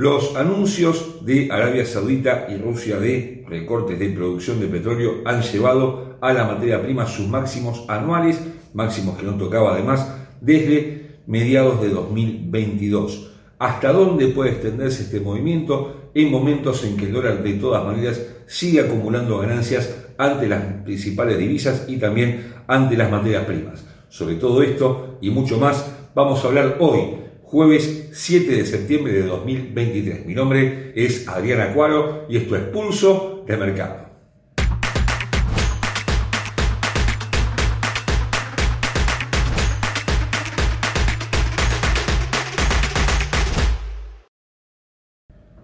Los 0.00 0.34
anuncios 0.34 1.26
de 1.26 1.52
Arabia 1.52 1.84
Saudita 1.84 2.46
y 2.48 2.56
Rusia 2.56 2.98
de 2.98 3.44
recortes 3.46 3.98
de 3.98 4.08
producción 4.08 4.58
de 4.58 4.66
petróleo 4.66 5.16
han 5.26 5.42
llevado 5.42 6.16
a 6.22 6.32
la 6.32 6.44
materia 6.44 6.80
prima 6.80 7.06
sus 7.06 7.28
máximos 7.28 7.84
anuales, 7.86 8.40
máximos 8.72 9.18
que 9.18 9.26
no 9.26 9.34
tocaba 9.34 9.74
además 9.74 10.10
desde 10.40 11.18
mediados 11.26 11.82
de 11.82 11.90
2022. 11.90 13.32
¿Hasta 13.58 13.92
dónde 13.92 14.28
puede 14.28 14.52
extenderse 14.52 15.02
este 15.02 15.20
movimiento 15.20 16.12
en 16.14 16.30
momentos 16.30 16.82
en 16.84 16.96
que 16.96 17.04
el 17.04 17.12
dólar 17.12 17.42
de 17.42 17.52
todas 17.52 17.84
maneras 17.84 18.22
sigue 18.46 18.80
acumulando 18.80 19.40
ganancias 19.40 19.94
ante 20.16 20.48
las 20.48 20.64
principales 20.82 21.36
divisas 21.36 21.84
y 21.88 21.98
también 21.98 22.54
ante 22.68 22.96
las 22.96 23.10
materias 23.10 23.44
primas? 23.44 23.84
Sobre 24.08 24.36
todo 24.36 24.62
esto 24.62 25.18
y 25.20 25.28
mucho 25.28 25.58
más 25.58 25.94
vamos 26.14 26.42
a 26.42 26.48
hablar 26.48 26.78
hoy 26.80 27.20
jueves 27.50 28.10
7 28.12 28.48
de 28.48 28.64
septiembre 28.64 29.12
de 29.12 29.22
2023. 29.24 30.24
Mi 30.24 30.34
nombre 30.34 30.92
es 30.94 31.26
Adriana 31.26 31.74
Cuaro 31.74 32.26
y 32.28 32.36
esto 32.36 32.54
es 32.54 32.62
Pulso 32.62 33.44
de 33.44 33.56
Mercado. 33.56 34.08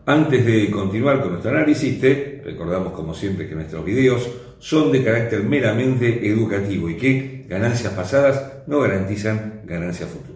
Antes 0.07 0.45
de 0.45 0.71
continuar 0.73 1.21
con 1.21 1.30
nuestro 1.30 1.52
análisis, 1.52 2.01
te 2.01 2.43
recordamos 2.45 2.93
como 2.95 3.15
siempre 3.15 3.48
que 3.48 3.55
nuestros 3.55 3.84
videos 3.84 4.29
son 4.59 4.91
de 4.91 5.05
carácter 5.05 5.45
meramente 5.45 6.29
educativo 6.29 6.91
y 6.91 6.96
que 6.96 7.45
ganancias 7.48 7.93
pasadas 7.93 8.65
no 8.66 8.80
garantizan 8.80 9.62
ganancias 9.65 10.10
futuras. 10.10 10.35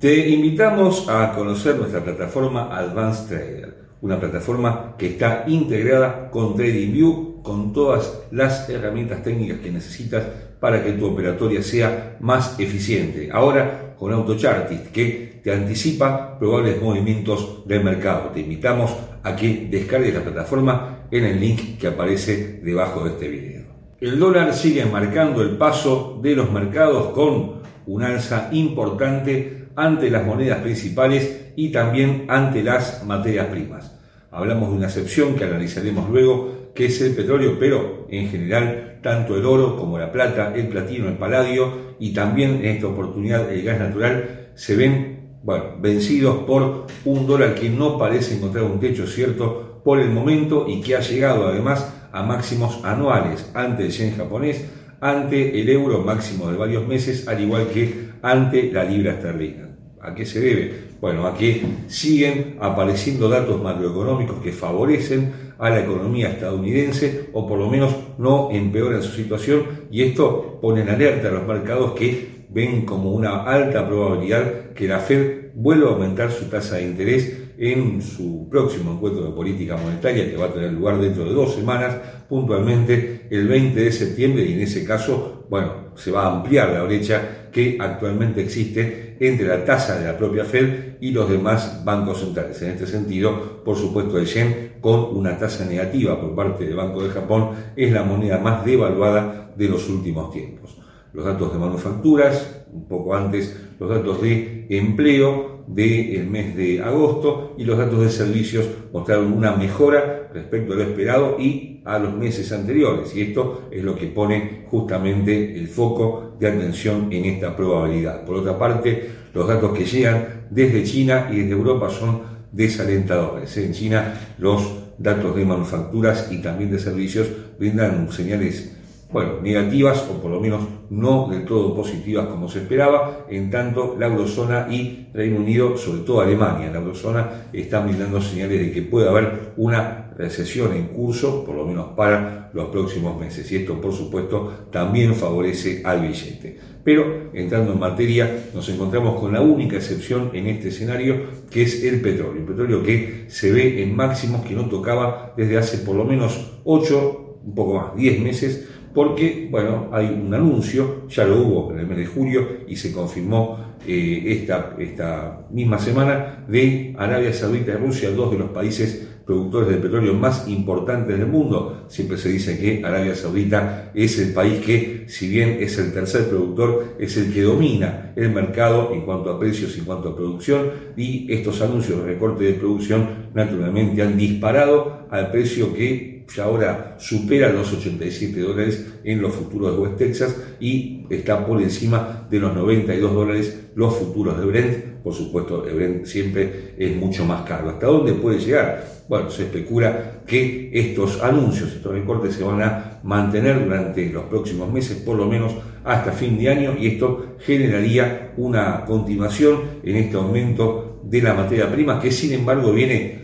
Te 0.00 0.30
invitamos 0.30 1.10
a 1.10 1.34
conocer 1.34 1.76
nuestra 1.76 2.02
plataforma 2.02 2.74
Advanced 2.74 3.28
Trader, 3.28 3.74
una 4.00 4.18
plataforma 4.18 4.94
que 4.96 5.08
está 5.08 5.44
integrada 5.46 6.30
con 6.30 6.56
TradingView, 6.56 7.42
con 7.42 7.74
todas 7.74 8.22
las 8.30 8.66
herramientas 8.70 9.22
técnicas 9.22 9.58
que 9.58 9.70
necesitas 9.70 10.24
para 10.58 10.82
que 10.82 10.92
tu 10.92 11.04
operatoria 11.04 11.62
sea 11.62 12.16
más 12.20 12.58
eficiente. 12.58 13.28
Ahora 13.30 13.94
con 13.98 14.14
AutoChartist, 14.14 14.86
que 14.86 15.42
te 15.44 15.52
anticipa 15.52 16.38
probables 16.38 16.80
movimientos 16.80 17.68
del 17.68 17.84
mercado. 17.84 18.30
Te 18.30 18.40
invitamos 18.40 18.96
a 19.22 19.36
que 19.36 19.68
descargues 19.70 20.14
la 20.14 20.22
plataforma 20.22 21.00
en 21.10 21.26
el 21.26 21.38
link 21.38 21.78
que 21.78 21.88
aparece 21.88 22.62
debajo 22.64 23.04
de 23.04 23.10
este 23.10 23.28
video. 23.28 23.64
El 24.00 24.18
dólar 24.18 24.54
sigue 24.54 24.86
marcando 24.86 25.42
el 25.42 25.58
paso 25.58 26.18
de 26.22 26.36
los 26.36 26.50
mercados 26.50 27.08
con 27.08 27.60
un 27.86 28.02
alza 28.02 28.48
importante 28.52 29.59
ante 29.80 30.10
las 30.10 30.26
monedas 30.26 30.58
principales 30.58 31.52
y 31.56 31.72
también 31.72 32.26
ante 32.28 32.62
las 32.62 33.02
materias 33.06 33.46
primas. 33.46 33.98
Hablamos 34.30 34.70
de 34.70 34.76
una 34.76 34.86
excepción 34.86 35.34
que 35.36 35.44
analizaremos 35.44 36.10
luego, 36.10 36.72
que 36.74 36.86
es 36.86 37.00
el 37.00 37.14
petróleo, 37.14 37.56
pero 37.58 38.06
en 38.10 38.28
general 38.28 38.98
tanto 39.02 39.38
el 39.38 39.46
oro 39.46 39.78
como 39.78 39.98
la 39.98 40.12
plata, 40.12 40.52
el 40.54 40.68
platino, 40.68 41.08
el 41.08 41.16
paladio 41.16 41.96
y 41.98 42.12
también 42.12 42.56
en 42.56 42.66
esta 42.66 42.88
oportunidad 42.88 43.50
el 43.50 43.62
gas 43.62 43.78
natural 43.80 44.50
se 44.54 44.76
ven 44.76 45.38
bueno, 45.42 45.76
vencidos 45.80 46.44
por 46.44 46.86
un 47.06 47.26
dólar 47.26 47.54
que 47.54 47.70
no 47.70 47.98
parece 47.98 48.36
encontrar 48.36 48.64
un 48.64 48.78
techo 48.78 49.06
cierto 49.06 49.80
por 49.82 49.98
el 49.98 50.10
momento 50.10 50.66
y 50.68 50.82
que 50.82 50.94
ha 50.94 51.00
llegado 51.00 51.48
además 51.48 51.90
a 52.12 52.22
máximos 52.22 52.84
anuales 52.84 53.50
ante 53.54 53.86
el 53.86 53.90
yen 53.90 54.14
japonés, 54.14 54.66
ante 55.00 55.58
el 55.58 55.70
euro 55.70 56.00
máximo 56.00 56.50
de 56.50 56.58
varios 56.58 56.86
meses, 56.86 57.26
al 57.26 57.40
igual 57.40 57.68
que 57.68 58.10
ante 58.20 58.70
la 58.70 58.84
libra 58.84 59.12
esterlina. 59.12 59.69
¿A 60.02 60.14
qué 60.14 60.24
se 60.24 60.40
debe? 60.40 60.74
Bueno, 61.00 61.26
a 61.26 61.36
que 61.36 61.62
siguen 61.88 62.56
apareciendo 62.60 63.28
datos 63.28 63.62
macroeconómicos 63.62 64.42
que 64.42 64.52
favorecen 64.52 65.32
a 65.58 65.68
la 65.68 65.80
economía 65.80 66.30
estadounidense 66.30 67.28
o 67.34 67.46
por 67.46 67.58
lo 67.58 67.68
menos 67.68 67.94
no 68.16 68.50
empeoran 68.50 69.02
su 69.02 69.12
situación 69.12 69.62
y 69.90 70.02
esto 70.02 70.58
pone 70.62 70.80
en 70.80 70.88
alerta 70.88 71.28
a 71.28 71.32
los 71.32 71.46
mercados 71.46 71.92
que 71.92 72.46
ven 72.48 72.86
como 72.86 73.12
una 73.12 73.44
alta 73.44 73.86
probabilidad 73.86 74.72
que 74.74 74.88
la 74.88 75.00
Fed 75.00 75.50
vuelva 75.54 75.90
a 75.90 75.92
aumentar 75.92 76.30
su 76.30 76.46
tasa 76.46 76.76
de 76.76 76.84
interés 76.84 77.36
en 77.58 78.00
su 78.00 78.48
próximo 78.50 78.92
encuentro 78.92 79.22
de 79.22 79.32
política 79.32 79.76
monetaria 79.76 80.30
que 80.30 80.36
va 80.36 80.46
a 80.46 80.52
tener 80.52 80.72
lugar 80.72 80.98
dentro 80.98 81.24
de 81.24 81.34
dos 81.34 81.54
semanas, 81.54 81.94
puntualmente 82.26 83.26
el 83.30 83.46
20 83.46 83.78
de 83.78 83.92
septiembre 83.92 84.44
y 84.44 84.54
en 84.54 84.60
ese 84.60 84.82
caso, 84.82 85.46
bueno, 85.50 85.90
se 85.94 86.10
va 86.10 86.24
a 86.24 86.36
ampliar 86.36 86.70
la 86.70 86.84
brecha 86.84 87.39
que 87.52 87.78
actualmente 87.80 88.42
existe 88.42 89.16
entre 89.20 89.46
la 89.46 89.64
tasa 89.64 89.98
de 89.98 90.06
la 90.06 90.16
propia 90.16 90.44
Fed 90.44 90.96
y 91.00 91.10
los 91.10 91.28
demás 91.28 91.84
bancos 91.84 92.20
centrales. 92.20 92.60
En 92.62 92.70
este 92.70 92.86
sentido, 92.86 93.62
por 93.64 93.76
supuesto, 93.76 94.18
el 94.18 94.26
yen 94.26 94.74
con 94.80 95.16
una 95.16 95.38
tasa 95.38 95.64
negativa 95.64 96.20
por 96.20 96.34
parte 96.34 96.64
del 96.64 96.76
Banco 96.76 97.02
de 97.02 97.10
Japón 97.10 97.50
es 97.76 97.92
la 97.92 98.02
moneda 98.02 98.38
más 98.38 98.64
devaluada 98.64 99.50
de 99.56 99.68
los 99.68 99.88
últimos 99.88 100.32
tiempos. 100.32 100.76
Los 101.12 101.24
datos 101.24 101.52
de 101.52 101.58
manufacturas, 101.58 102.64
un 102.72 102.86
poco 102.86 103.14
antes, 103.14 103.56
los 103.80 103.88
datos 103.88 104.20
de 104.20 104.66
empleo 104.68 105.64
del 105.66 106.28
mes 106.28 106.54
de 106.54 106.82
agosto 106.82 107.54
y 107.56 107.64
los 107.64 107.78
datos 107.78 108.00
de 108.02 108.10
servicios 108.10 108.66
mostraron 108.92 109.32
una 109.32 109.52
mejora 109.52 110.28
respecto 110.34 110.74
a 110.74 110.76
lo 110.76 110.82
esperado 110.82 111.36
y 111.38 111.80
a 111.84 111.98
los 111.98 112.14
meses 112.14 112.52
anteriores. 112.52 113.16
Y 113.16 113.22
esto 113.22 113.68
es 113.70 113.82
lo 113.82 113.96
que 113.96 114.08
pone 114.08 114.66
justamente 114.70 115.56
el 115.56 115.66
foco 115.66 116.36
de 116.38 116.48
atención 116.48 117.08
en 117.10 117.24
esta 117.24 117.56
probabilidad. 117.56 118.24
Por 118.26 118.36
otra 118.36 118.58
parte, 118.58 119.10
los 119.32 119.48
datos 119.48 119.76
que 119.76 119.84
llegan 119.84 120.46
desde 120.50 120.84
China 120.84 121.28
y 121.32 121.36
desde 121.36 121.52
Europa 121.52 121.88
son 121.88 122.20
desalentadores. 122.52 123.56
En 123.56 123.72
China 123.72 124.14
los 124.38 124.62
datos 124.98 125.34
de 125.34 125.46
manufacturas 125.46 126.30
y 126.30 126.42
también 126.42 126.70
de 126.70 126.78
servicios 126.78 127.28
brindan 127.58 128.12
señales 128.12 128.76
bueno, 129.12 129.40
negativas 129.42 130.06
o 130.08 130.20
por 130.20 130.30
lo 130.30 130.40
menos 130.40 130.62
no 130.90 131.28
del 131.28 131.44
todo 131.44 131.74
positivas 131.74 132.26
como 132.26 132.48
se 132.48 132.60
esperaba, 132.60 133.26
en 133.28 133.50
tanto 133.50 133.96
la 133.98 134.06
eurozona 134.06 134.68
y 134.70 135.08
Reino 135.12 135.40
Unido, 135.40 135.76
sobre 135.76 136.02
todo 136.02 136.20
Alemania, 136.20 136.70
la 136.70 136.78
eurozona 136.78 137.48
están 137.52 137.88
brindando 137.88 138.20
señales 138.20 138.60
de 138.60 138.72
que 138.72 138.82
puede 138.82 139.08
haber 139.08 139.52
una 139.56 140.12
recesión 140.16 140.74
en 140.74 140.88
curso, 140.88 141.44
por 141.44 141.54
lo 141.54 141.64
menos 141.64 141.88
para 141.96 142.50
los 142.52 142.66
próximos 142.68 143.18
meses. 143.18 143.50
Y 143.50 143.56
esto, 143.56 143.80
por 143.80 143.92
supuesto, 143.92 144.66
también 144.70 145.14
favorece 145.14 145.82
al 145.84 146.02
billete. 146.02 146.58
Pero, 146.84 147.30
entrando 147.32 147.72
en 147.72 147.78
materia, 147.78 148.46
nos 148.54 148.68
encontramos 148.68 149.20
con 149.20 149.32
la 149.32 149.40
única 149.40 149.76
excepción 149.76 150.30
en 150.32 150.46
este 150.46 150.68
escenario, 150.68 151.22
que 151.50 151.62
es 151.62 151.82
el 151.84 152.00
petróleo. 152.00 152.40
El 152.40 152.46
petróleo 152.46 152.82
que 152.82 153.24
se 153.28 153.52
ve 153.52 153.82
en 153.82 153.94
máximos 153.94 154.44
que 154.44 154.54
no 154.54 154.68
tocaba 154.68 155.34
desde 155.36 155.58
hace 155.58 155.78
por 155.78 155.96
lo 155.96 156.04
menos 156.04 156.60
8, 156.64 157.40
un 157.44 157.54
poco 157.54 157.74
más, 157.74 157.96
10 157.96 158.20
meses, 158.20 158.68
porque, 158.94 159.48
bueno, 159.50 159.88
hay 159.92 160.06
un 160.06 160.32
anuncio, 160.34 161.06
ya 161.08 161.24
lo 161.24 161.40
hubo 161.42 161.72
en 161.72 161.80
el 161.80 161.86
mes 161.86 161.98
de 161.98 162.06
julio 162.06 162.46
y 162.66 162.76
se 162.76 162.92
confirmó 162.92 163.58
eh, 163.86 164.24
esta, 164.26 164.74
esta 164.78 165.46
misma 165.50 165.78
semana, 165.78 166.44
de 166.48 166.94
Arabia 166.98 167.32
Saudita 167.32 167.72
y 167.72 167.76
Rusia, 167.76 168.10
dos 168.10 168.32
de 168.32 168.38
los 168.38 168.50
países 168.50 169.08
productores 169.24 169.68
de 169.68 169.76
petróleo 169.76 170.14
más 170.14 170.48
importantes 170.48 171.16
del 171.16 171.28
mundo. 171.28 171.84
Siempre 171.86 172.18
se 172.18 172.30
dice 172.30 172.58
que 172.58 172.84
Arabia 172.84 173.14
Saudita 173.14 173.92
es 173.94 174.18
el 174.18 174.32
país 174.32 174.58
que, 174.58 175.04
si 175.06 175.28
bien 175.28 175.58
es 175.60 175.78
el 175.78 175.92
tercer 175.92 176.28
productor, 176.28 176.96
es 176.98 177.16
el 177.16 177.32
que 177.32 177.42
domina 177.42 178.12
el 178.16 178.30
mercado 178.30 178.90
en 178.92 179.02
cuanto 179.02 179.30
a 179.30 179.38
precios, 179.38 179.76
y 179.76 179.80
en 179.80 179.84
cuanto 179.84 180.08
a 180.08 180.16
producción, 180.16 180.72
y 180.96 181.32
estos 181.32 181.62
anuncios 181.62 182.00
de 182.00 182.12
recorte 182.12 182.42
de 182.42 182.54
producción 182.54 183.30
naturalmente 183.32 184.02
han 184.02 184.18
disparado 184.18 185.06
al 185.10 185.30
precio 185.30 185.72
que 185.72 186.09
ya 186.34 186.44
ahora 186.44 186.96
supera 186.98 187.52
los 187.52 187.72
87 187.72 188.40
dólares 188.40 188.86
en 189.04 189.20
los 189.20 189.34
futuros 189.34 189.72
de 189.72 189.82
West 189.82 189.96
Texas 189.96 190.36
y 190.60 191.06
está 191.10 191.46
por 191.46 191.60
encima 191.60 192.26
de 192.30 192.38
los 192.38 192.54
92 192.54 193.12
dólares 193.12 193.60
los 193.74 193.96
futuros 193.96 194.38
de 194.38 194.46
Brent. 194.46 194.84
Por 195.02 195.14
supuesto, 195.14 195.62
Brent 195.62 196.04
siempre 196.04 196.74
es 196.78 196.94
mucho 196.96 197.24
más 197.24 197.42
caro. 197.42 197.70
¿Hasta 197.70 197.86
dónde 197.86 198.12
puede 198.12 198.38
llegar? 198.38 198.84
Bueno, 199.08 199.30
se 199.30 199.44
especula 199.44 200.22
que 200.26 200.70
estos 200.72 201.22
anuncios, 201.22 201.72
estos 201.72 201.92
recortes 201.92 202.34
se 202.34 202.44
van 202.44 202.62
a 202.62 203.00
mantener 203.02 203.64
durante 203.64 204.08
los 204.10 204.24
próximos 204.24 204.70
meses, 204.70 204.98
por 204.98 205.16
lo 205.16 205.26
menos 205.26 205.54
hasta 205.84 206.12
fin 206.12 206.38
de 206.38 206.50
año, 206.50 206.76
y 206.78 206.86
esto 206.86 207.36
generaría 207.40 208.34
una 208.36 208.84
continuación 208.84 209.62
en 209.82 209.96
este 209.96 210.16
aumento 210.16 211.00
de 211.02 211.22
la 211.22 211.34
materia 211.34 211.72
prima, 211.72 211.98
que 211.98 212.12
sin 212.12 212.32
embargo 212.32 212.72
viene 212.72 213.20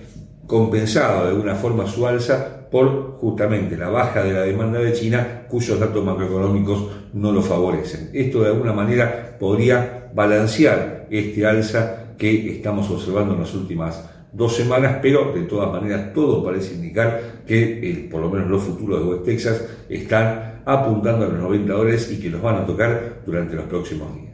compensado 0.47 1.25
de 1.25 1.31
alguna 1.31 1.55
forma 1.55 1.87
su 1.87 2.07
alza 2.07 2.56
por 2.71 3.19
justamente 3.21 3.77
la 3.77 3.89
baja 3.89 4.23
de 4.23 4.33
la 4.33 4.43
demanda 4.43 4.79
de 4.79 4.93
China, 4.93 5.47
cuyos 5.49 5.79
datos 5.79 6.05
macroeconómicos 6.05 6.89
no 7.13 7.33
lo 7.33 7.43
favorecen. 7.43 8.11
Esto 8.13 8.43
de 8.43 8.49
alguna 8.49 8.73
manera 8.73 9.37
podría 9.39 10.11
balancear 10.15 11.07
este 11.11 11.47
alza 11.47 12.15
que 12.19 12.51
estamos 12.57 12.91
observando 12.91 13.35
en 13.35 13.41
las 13.41 13.55
últimas 13.55 14.09
dos 14.33 14.55
semanas, 14.55 14.99
pero 15.01 15.33
de 15.33 15.43
todas 15.43 15.71
maneras 15.71 16.13
todo 16.13 16.45
parece 16.45 16.75
indicar 16.75 17.43
que 17.47 18.09
por 18.11 18.21
lo 18.21 18.31
menos 18.31 18.51
los 18.51 18.63
futuros 18.63 19.01
de 19.01 19.07
West 19.07 19.25
Texas 19.25 19.65
están 19.89 20.63
apuntando 20.65 21.25
a 21.25 21.29
los 21.29 21.39
90 21.41 21.73
dólares 21.73 22.11
y 22.13 22.21
que 22.21 22.29
los 22.29 22.43
van 22.43 22.57
a 22.57 22.67
tocar 22.67 23.23
durante 23.25 23.55
los 23.55 23.65
próximos 23.67 24.15
días. 24.15 24.26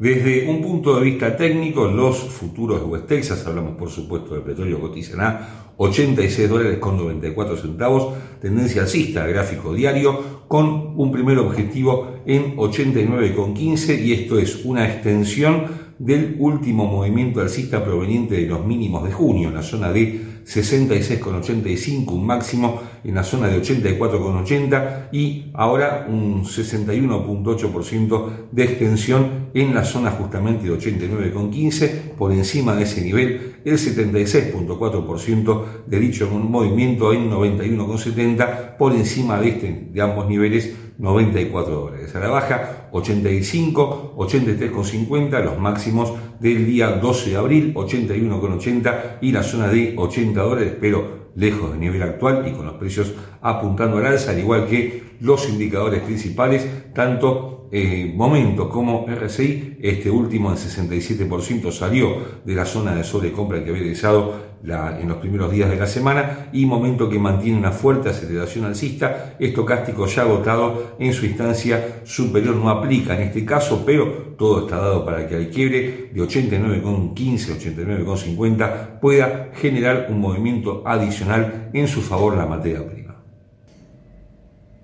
Desde 0.00 0.48
un 0.48 0.62
punto 0.62 0.98
de 0.98 1.04
vista 1.04 1.36
técnico, 1.36 1.86
los 1.86 2.16
futuros 2.16 2.80
de 2.80 2.86
West 2.86 3.06
Texas, 3.06 3.46
hablamos 3.46 3.76
por 3.76 3.90
supuesto 3.90 4.32
del 4.32 4.42
petróleo, 4.42 4.80
cotizan 4.80 5.20
a 5.20 5.72
86 5.76 6.48
dólares 6.48 6.78
con 6.78 6.96
94 6.96 7.58
centavos, 7.58 8.14
tendencia 8.40 8.80
alcista, 8.80 9.26
gráfico 9.26 9.74
diario, 9.74 10.46
con 10.48 10.94
un 10.96 11.12
primer 11.12 11.36
objetivo 11.36 12.14
en 12.24 12.56
89,15 12.56 14.02
y 14.02 14.14
esto 14.14 14.38
es 14.38 14.64
una 14.64 14.88
extensión 14.88 15.66
del 15.98 16.36
último 16.38 16.86
movimiento 16.86 17.42
alcista 17.42 17.84
proveniente 17.84 18.36
de 18.36 18.46
los 18.46 18.64
mínimos 18.64 19.04
de 19.04 19.12
junio, 19.12 19.48
en 19.48 19.54
la 19.54 19.62
zona 19.62 19.92
de 19.92 20.29
66,85, 20.50 22.10
un 22.10 22.26
máximo 22.26 22.82
en 23.04 23.14
la 23.14 23.22
zona 23.22 23.46
de 23.46 23.62
84,80 23.62 25.10
y 25.12 25.52
ahora 25.54 26.08
un 26.08 26.44
61,8% 26.44 28.48
de 28.50 28.64
extensión 28.64 29.50
en 29.54 29.72
la 29.72 29.84
zona 29.84 30.10
justamente 30.10 30.64
de 30.64 30.72
89,15, 30.72 32.14
por 32.18 32.32
encima 32.32 32.74
de 32.74 32.82
ese 32.82 33.02
nivel 33.02 33.58
el 33.64 33.78
76,4% 33.78 35.64
de 35.86 36.00
dicho 36.00 36.28
movimiento 36.30 37.12
en 37.12 37.30
91,70, 37.30 38.76
por 38.76 38.92
encima 38.92 39.40
de, 39.40 39.50
este, 39.50 39.86
de 39.92 40.02
ambos 40.02 40.28
niveles 40.28 40.74
94 41.00 41.74
dólares. 41.74 42.14
A 42.14 42.20
la 42.20 42.28
baja 42.28 42.88
85, 42.92 44.14
83,50, 44.16 45.44
los 45.44 45.58
máximos 45.58 46.12
del 46.38 46.66
día 46.66 46.88
12 46.88 47.30
de 47.30 47.36
abril, 47.36 47.74
81,80 47.74 49.18
y 49.22 49.32
la 49.32 49.42
zona 49.42 49.68
de 49.68 49.94
80 49.96 50.40
dólares, 50.40 50.74
pero 50.80 51.30
lejos 51.34 51.70
del 51.70 51.80
nivel 51.80 52.02
actual 52.02 52.46
y 52.46 52.52
con 52.52 52.66
los 52.66 52.74
precios 52.74 53.14
apuntando 53.40 53.98
al 53.98 54.06
alza, 54.06 54.32
al 54.32 54.38
igual 54.38 54.66
que 54.66 55.02
los 55.20 55.48
indicadores 55.48 56.02
principales, 56.02 56.92
tanto 56.94 57.68
eh, 57.72 58.12
Momento 58.16 58.68
como 58.68 59.06
RSI, 59.06 59.78
este 59.80 60.10
último 60.10 60.50
en 60.50 60.56
67% 60.56 61.70
salió 61.70 62.16
de 62.44 62.54
la 62.54 62.66
zona 62.66 62.94
de 62.96 63.04
sobrecompra 63.04 63.62
que 63.62 63.70
había 63.70 63.82
realizado 63.82 64.49
en 64.62 65.08
los 65.08 65.16
primeros 65.18 65.50
días 65.50 65.70
de 65.70 65.76
la 65.76 65.86
semana 65.86 66.50
y 66.52 66.66
Momento 66.66 67.08
que 67.08 67.18
mantiene 67.18 67.58
una 67.58 67.72
fuerte 67.72 68.10
aceleración 68.10 68.66
alcista, 68.66 69.36
estocástico 69.38 70.06
ya 70.06 70.22
agotado 70.22 70.96
en 70.98 71.12
su 71.12 71.24
instancia 71.24 72.00
superior 72.04 72.56
no 72.56 72.68
aplica 72.68 73.16
en 73.16 73.22
este 73.22 73.44
caso, 73.44 73.82
pero 73.86 74.34
todo 74.36 74.60
está 74.60 74.76
dado 74.76 75.04
para 75.04 75.26
que 75.26 75.36
al 75.36 75.48
quiebre 75.48 76.10
de 76.12 76.20
89,15, 76.20 77.14
89,50 77.14 79.00
pueda 79.00 79.50
generar 79.54 80.08
un 80.10 80.20
movimiento 80.20 80.82
adicional 80.84 81.70
en 81.72 81.88
su 81.88 82.02
favor 82.02 82.36
la 82.36 82.46
materia 82.46 82.86
prima. 82.86 83.16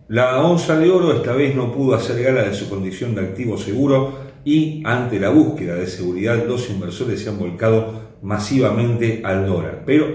La 0.08 0.40
onza 0.40 0.78
de 0.78 0.88
oro 0.90 1.12
esta 1.12 1.32
vez 1.32 1.54
no 1.54 1.72
pudo 1.72 1.96
hacer 1.96 2.22
gala 2.22 2.42
de 2.44 2.54
su 2.54 2.70
condición 2.70 3.14
de 3.14 3.22
activo 3.22 3.58
seguro 3.58 4.26
y 4.44 4.80
ante 4.86 5.18
la 5.18 5.30
búsqueda 5.30 5.74
de 5.74 5.88
seguridad 5.88 6.46
los 6.46 6.70
inversores 6.70 7.20
se 7.20 7.28
han 7.28 7.38
volcado 7.38 8.05
masivamente 8.22 9.20
al 9.24 9.46
dólar. 9.46 9.82
Pero 9.84 10.06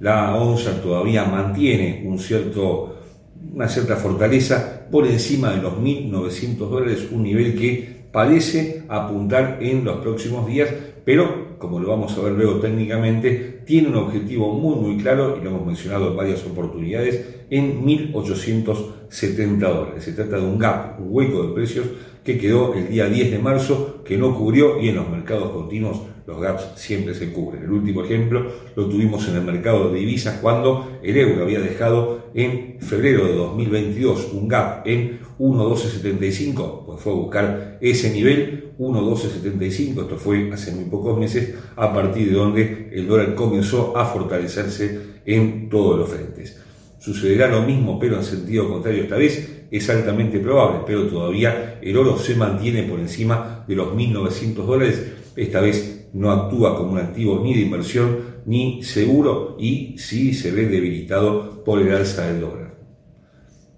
la 0.00 0.34
onza 0.34 0.80
todavía 0.80 1.24
mantiene 1.24 2.04
una 2.06 3.68
cierta 3.68 3.96
fortaleza 3.96 4.86
por 4.90 5.06
encima 5.06 5.50
de 5.52 5.62
los 5.62 5.74
1.900 5.74 6.56
dólares, 6.56 7.08
un 7.10 7.22
nivel 7.22 7.58
que 7.58 7.98
parece 8.12 8.84
apuntar 8.88 9.58
en 9.60 9.84
los 9.84 9.98
próximos 9.98 10.46
días, 10.46 10.70
pero 11.04 11.58
como 11.58 11.80
lo 11.80 11.88
vamos 11.88 12.16
a 12.16 12.22
ver 12.22 12.32
luego 12.32 12.60
técnicamente, 12.60 13.62
tiene 13.66 13.88
un 13.88 13.96
objetivo 13.96 14.54
muy 14.54 14.76
muy 14.76 15.02
claro 15.02 15.36
y 15.38 15.44
lo 15.44 15.50
hemos 15.50 15.66
mencionado 15.66 16.10
en 16.10 16.16
varias 16.16 16.44
oportunidades 16.46 17.44
en 17.50 17.84
1.870 17.84 19.58
dólares. 19.58 20.04
Se 20.04 20.12
trata 20.12 20.36
de 20.36 20.42
un 20.44 20.58
gap, 20.58 21.00
un 21.00 21.08
hueco 21.10 21.42
de 21.42 21.54
precios 21.54 21.86
que 22.24 22.38
quedó 22.38 22.74
el 22.74 22.88
día 22.88 23.08
10 23.08 23.32
de 23.32 23.38
marzo, 23.38 24.02
que 24.04 24.16
no 24.16 24.36
cubrió 24.36 24.80
y 24.80 24.88
en 24.90 24.96
los 24.96 25.08
mercados 25.08 25.50
continuos 25.50 26.02
los 26.28 26.42
gaps 26.42 26.72
siempre 26.76 27.14
se 27.14 27.32
cubren. 27.32 27.62
El 27.62 27.70
último 27.70 28.04
ejemplo 28.04 28.52
lo 28.76 28.86
tuvimos 28.86 29.26
en 29.28 29.36
el 29.36 29.42
mercado 29.42 29.90
de 29.90 29.98
divisas 29.98 30.40
cuando 30.42 30.98
el 31.02 31.16
euro 31.16 31.42
había 31.42 31.58
dejado 31.58 32.28
en 32.34 32.76
febrero 32.80 33.26
de 33.26 33.32
2022 33.32 34.32
un 34.34 34.46
gap 34.46 34.86
en 34.86 35.20
1.1275, 35.38 36.84
pues 36.84 37.00
fue 37.00 37.12
a 37.12 37.16
buscar 37.16 37.78
ese 37.80 38.10
nivel 38.10 38.74
1.1275, 38.78 40.02
esto 40.02 40.16
fue 40.18 40.52
hace 40.52 40.70
muy 40.72 40.84
pocos 40.84 41.18
meses, 41.18 41.54
a 41.76 41.94
partir 41.94 42.28
de 42.28 42.36
donde 42.36 42.90
el 42.92 43.08
dólar 43.08 43.34
comenzó 43.34 43.96
a 43.96 44.04
fortalecerse 44.04 45.00
en 45.24 45.70
todos 45.70 45.98
los 45.98 46.10
frentes. 46.10 46.60
Sucederá 46.98 47.48
lo 47.48 47.62
mismo, 47.62 47.98
pero 47.98 48.16
en 48.16 48.24
sentido 48.24 48.68
contrario 48.68 49.04
esta 49.04 49.16
vez, 49.16 49.64
es 49.70 49.88
altamente 49.88 50.40
probable, 50.40 50.80
pero 50.86 51.06
todavía 51.06 51.78
el 51.80 51.96
oro 51.96 52.18
se 52.18 52.34
mantiene 52.34 52.82
por 52.82 53.00
encima 53.00 53.64
de 53.66 53.76
los 53.76 53.94
1.900 53.94 54.54
dólares, 54.66 55.12
esta 55.34 55.60
vez 55.60 55.97
no 56.12 56.30
actúa 56.30 56.76
como 56.76 56.92
un 56.92 56.98
activo 56.98 57.40
ni 57.42 57.54
de 57.54 57.60
inversión 57.62 58.38
ni 58.46 58.82
seguro 58.82 59.56
y 59.58 59.96
sí 59.98 60.32
se 60.32 60.50
ve 60.50 60.66
debilitado 60.66 61.62
por 61.64 61.80
el 61.80 61.94
alza 61.94 62.26
del 62.26 62.40
dólar. 62.40 62.74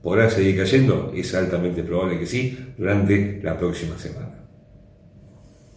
¿Podrá 0.02 0.30
seguir 0.30 0.56
cayendo? 0.56 1.12
Es 1.14 1.34
altamente 1.34 1.82
probable 1.82 2.18
que 2.18 2.26
sí 2.26 2.56
durante 2.78 3.40
la 3.42 3.58
próxima 3.58 3.98
semana. 3.98 4.40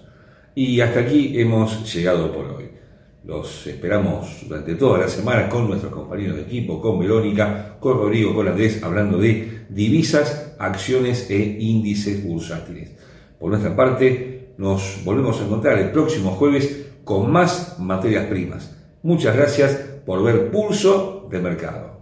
Y 0.54 0.80
hasta 0.80 1.00
aquí 1.00 1.40
hemos 1.42 1.92
llegado 1.92 2.32
por 2.32 2.46
hoy. 2.46 2.70
Los 3.24 3.66
esperamos 3.68 4.44
durante 4.50 4.76
toda 4.76 5.00
la 5.00 5.08
semana 5.08 5.48
con 5.48 5.68
nuestros 5.68 5.94
compañeros 5.94 6.36
de 6.36 6.42
equipo, 6.42 6.82
con 6.82 7.00
Verónica, 7.00 7.78
con 7.80 7.98
Rodrigo, 7.98 8.36
con 8.36 8.50
Andrés, 8.50 8.84
hablando 8.84 9.18
de 9.18 9.66
divisas, 9.70 10.56
acciones 10.60 11.30
e 11.30 11.38
índices 11.38 12.22
bursátiles. 12.22 12.92
Por 13.40 13.50
nuestra 13.50 13.76
parte, 13.76 14.50
nos 14.58 15.00
volvemos 15.06 15.40
a 15.40 15.46
encontrar 15.46 15.80
el 15.80 15.92
próximo 15.92 16.32
jueves 16.32 16.88
con 17.06 17.32
más 17.32 17.80
materias 17.80 18.26
primas. 18.26 18.76
Muchas 19.04 19.36
gracias 19.36 19.72
por 20.06 20.22
ver 20.22 20.52
Pulso 20.52 21.28
de 21.32 21.40
Mercado. 21.40 21.93